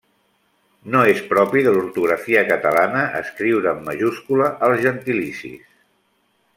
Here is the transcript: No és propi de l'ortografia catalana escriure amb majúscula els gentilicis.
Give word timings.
No 0.95 1.01
és 1.09 1.19
propi 1.33 1.61
de 1.67 1.73
l'ortografia 1.75 2.41
catalana 2.49 3.05
escriure 3.21 3.71
amb 3.75 3.85
majúscula 3.91 4.49
els 4.69 4.83
gentilicis. 4.89 5.73